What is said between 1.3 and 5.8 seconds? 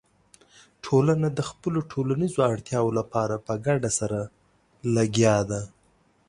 د خپلو ټولنیزو اړتیاوو لپاره په ګډه سره لګیا ده.